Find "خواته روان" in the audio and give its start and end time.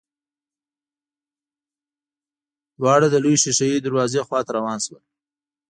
4.27-4.79